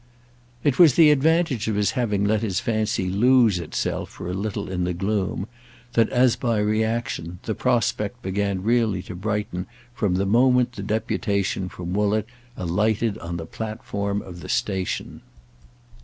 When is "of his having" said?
1.67-2.25